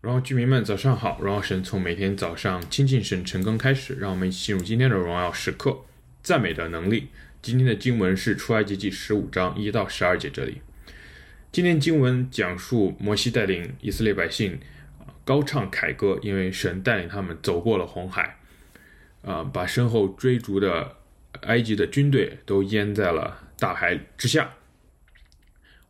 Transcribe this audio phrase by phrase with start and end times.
[0.00, 5.84] 然后居民们早上好，荣耀神从每天早上亲近神晨更开始，让我们一起进入今天的荣耀时刻，
[6.22, 7.08] 赞美的能力。
[7.42, 10.62] 今天的经文是出埃及记十五章一到十二节这里。
[11.52, 14.58] 今天经文讲述摩西带领以色列百姓
[15.22, 18.38] 高唱凯歌，因为神带领他们走过了红海，
[19.22, 20.96] 啊，把身后追逐的
[21.42, 24.54] 埃及的军队都淹在了大海之下。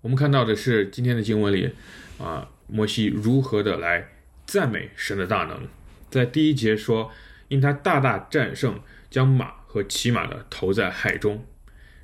[0.01, 1.73] 我们看到的是今天的经文里，
[2.19, 4.09] 啊，摩西如何的来
[4.47, 5.69] 赞美神的大能。
[6.11, 7.11] 在第一节说，
[7.49, 11.45] 因他大大战胜，将马和骑马的投在海中。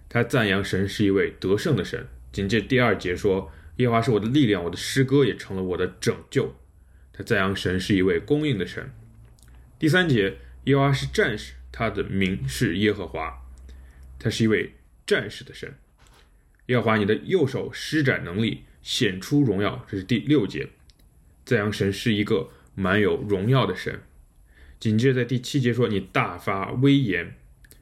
[0.09, 2.07] 他赞扬神是一位得胜的神。
[2.33, 6.55] 紧接第二节说，耶和华是我的力量，我的诗歌也成了我的拯救。
[7.13, 8.93] 他赞扬神是一位供应的神。
[9.79, 13.43] 第三节，耶和华是战士，他的名是耶和华，
[14.19, 14.75] 他是一位
[15.07, 15.75] 战士的神。
[16.67, 19.85] 耶和华，你的右手施展能力，显出荣耀。
[19.91, 20.69] 这是第六节，
[21.45, 24.01] 赞扬神是一个满有荣耀的神。
[24.79, 27.35] 紧接着在第七节说，你大发威严，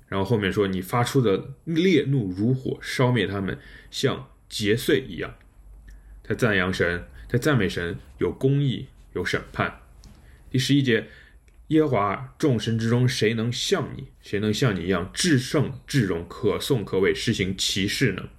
[0.08, 3.58] 然后后面说，你发出的烈怒如火，烧灭他们，
[3.90, 5.34] 像劫碎一样。
[6.22, 9.82] 他赞扬神，他赞美神有公义，有审判。
[10.50, 11.08] 第十一节，
[11.68, 14.08] 耶和华众神之中，谁能像你？
[14.22, 18.30] 谁能像你一样至圣至荣，可颂可畏，施行奇事呢？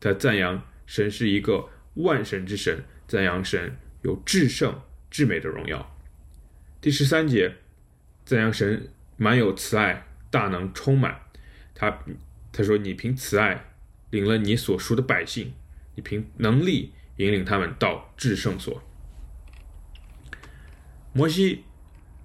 [0.00, 5.96] 他赞扬神是一个万神之神，赞扬神有至圣至美的荣耀。
[6.80, 7.54] 第十三节，
[8.24, 11.20] 赞扬神满有慈爱，大能充满。
[11.74, 11.98] 他
[12.52, 13.64] 他说：“你凭慈爱
[14.10, 15.52] 领了你所赎的百姓，
[15.94, 18.82] 你凭能力引领他们到至圣所。”
[21.12, 21.64] 摩西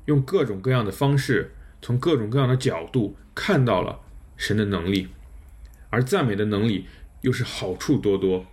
[0.05, 1.51] 用各种各样的方式，
[1.81, 3.99] 从各种各样的角度看到了
[4.37, 5.09] 神的能力，
[5.89, 6.87] 而赞美的能力。
[7.21, 8.45] 又是好处多多。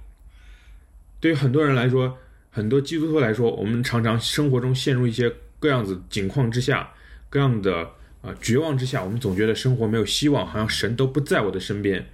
[1.24, 2.18] 对于很多人来说，
[2.50, 6.92] 很多基督徒来说，我们常常生活中陷入一些各样子境况之下，
[7.30, 7.74] 各样的
[8.20, 12.04] 啊、绝望之下，我们总觉得生活没有希望，好像神都不在我的身边。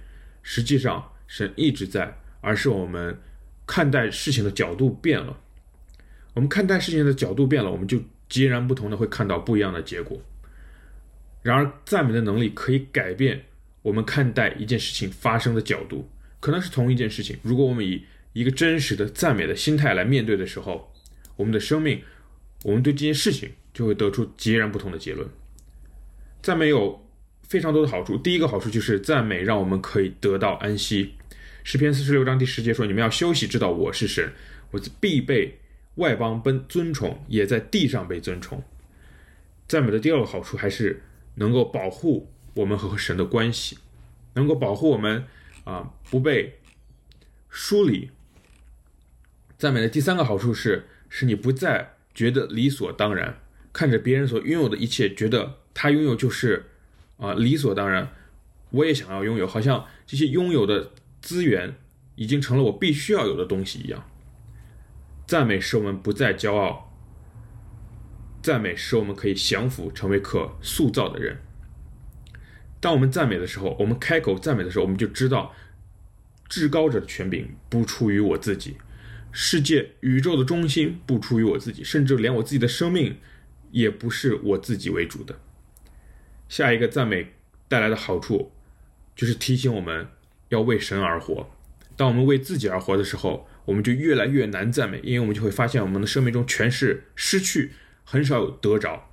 [0.43, 3.17] 实际上，神一直在，而是我们
[3.67, 5.37] 看待事情的角度变了。
[6.33, 10.21] 我们看待事情的角度变了，我们就截然不同的会看到不一样的结果。
[11.41, 13.43] 然而，赞美的能力可以改变
[13.81, 16.09] 我们看待一件事情发生的角度。
[16.39, 20.93] 可能是同一件事情，如果我们以一个真实的赞美的心态来面对的时候，
[21.35, 22.01] 我们的生命，
[22.63, 25.27] 我们对这件事情就会得出截然不同的结论。
[26.41, 27.05] 赞美有
[27.41, 31.15] 非常多的好处，第一个好处就是赞美让我们可以得到安息。
[31.63, 34.33] 诗篇四十六章第十节说：“你们要休息，知道我是神，
[34.71, 35.59] 我必被
[35.95, 38.63] 外邦奔尊崇，也在地上被尊崇。”
[39.67, 41.03] 赞美的第二个好处还是
[41.35, 43.77] 能够保护我们和神的关系，
[44.33, 45.25] 能够保护我们。
[45.63, 46.57] 啊，不被
[47.47, 48.09] 疏离。
[49.61, 53.37] 赞美的第三个好处是，使你不再觉得理所当然，
[53.71, 56.65] 看着别人所拥有的一切，觉得他拥有就是
[57.17, 58.09] 啊理所当然，
[58.71, 61.75] 我也想要拥有，好像这些拥有的资源
[62.15, 64.03] 已经成了我必须要有的东西一样。
[65.27, 66.91] 赞美使我们不再骄傲，
[68.41, 71.37] 赞美使我们可以降服，成为可塑造的人。
[72.79, 75.53] 当我们赞美的时候，我们开口赞美的时候，我们就知道，
[76.49, 78.77] 至高者的权柄不出于我自己，
[79.31, 83.17] 世界宇宙的中心不出于我自己，甚至连我自己的生命
[83.71, 85.39] 也不是我自己为主的。
[86.49, 87.33] 下一个赞美
[87.67, 88.51] 带来的好处，
[89.15, 90.07] 就是提醒我们
[90.49, 91.49] 要为神而活。
[91.95, 97.71] 当我们为自己而活的时候，我们就越来越难赞美，因为我们就会发现我们的生命中全是失去，
[98.03, 99.09] 很少有得着。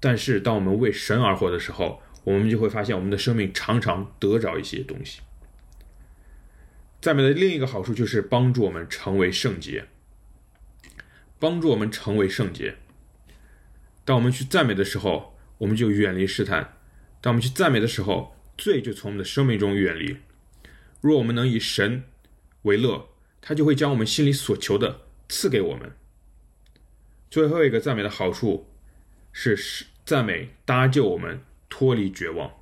[0.00, 5.20] 但是当我们为神而活的时候，我们就会发现，我们的生命常常得着一些东西。
[7.02, 9.86] 赞美的另一个好处就是帮助我们成为圣洁，
[11.40, 12.76] 帮助我们成为圣洁。
[14.04, 16.62] 当我们去赞美的时候，我们就远离试探；
[17.20, 20.16] 当我们去赞美的时候，罪就从我们的生命中远离。
[21.00, 22.04] 若我们能以神
[22.62, 23.08] 为乐，
[23.40, 25.92] 他就会将我们心里所求的赐给我们。
[27.28, 28.70] 最后一个赞美的好处
[29.32, 31.42] 是，赞美搭救我们。
[31.68, 32.61] 脱离绝望。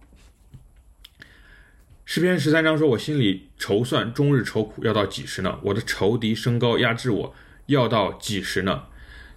[2.13, 5.61] 诗篇十三章说：“我心里筹算，终日愁苦，要到几时呢？
[5.63, 7.35] 我的仇敌升高压制我，
[7.67, 8.87] 要到几时呢？”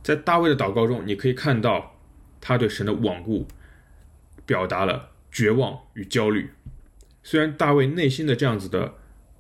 [0.02, 2.00] 在大卫的祷告中，你可以看到
[2.42, 3.48] 他对神的罔顾，
[4.48, 6.50] 表达了绝望与焦虑。
[7.22, 8.96] 虽然大卫内心的这样子的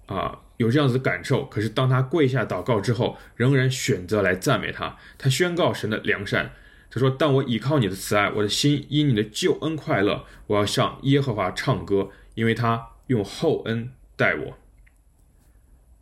[0.06, 4.95] 啊、有这样子的感受，可是当他跪下祷告之后，仍然选择来赞美他。
[5.18, 6.51] 他宣告神的良善。
[6.91, 10.24] 他说：“但我倚靠你的慈爱，我的心因你的救恩快乐。
[10.45, 14.58] 我要向耶和华唱歌，因为他用厚恩待我。”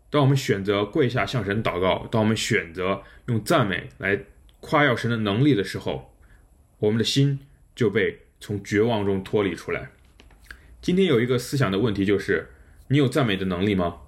[0.10, 4.20] 当我们选择跪下向神祷告，当我们选择用赞美来
[4.60, 6.14] 夸耀神的能力的时候，
[6.80, 7.40] 我们的心
[7.74, 9.90] 就被从绝望中脱离出来。
[10.82, 12.50] 今天有一个思想的问题就是：
[12.90, 14.02] 你有赞美的能力吗？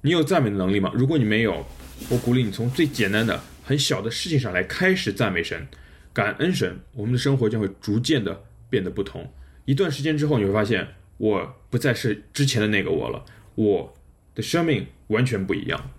[0.00, 0.90] 你有赞美的能力吗？
[0.94, 1.64] 如果你没有，
[2.10, 5.68] 我鼓励你从最简单的、很小的事情上来开始赞美神、
[6.12, 9.32] 感恩神，我们的生活将会逐渐的变得不同。
[9.66, 13.24] 一段时间之后，你会发现，我不再是之前的那个我了，
[13.54, 13.94] 我
[14.34, 15.90] 的生命完全不一样。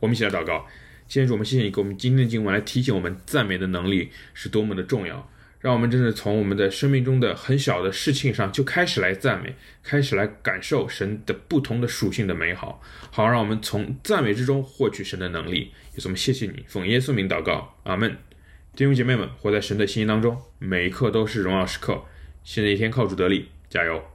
[0.00, 0.66] 我们一起来祷告。
[1.08, 5.30] 先主，我们谢谢你给我们今天的经文来提醒我们赞美的能力是多么的重要，
[5.60, 12.80] 让我们真的从我们的生命中的很小的事情上就开始来赞美，开始来感受神的不同的属性的美好，
[13.10, 15.72] 好让我们从赞美之中获取神的能力。
[15.92, 18.16] 也是我们谢谢你，奉耶稣名祷告，阿门。
[18.74, 22.02] 弟兄姐妹们，活在神的心意当中，每一刻都是荣耀时刻。
[22.42, 24.11] 新的一天靠主得力，加油。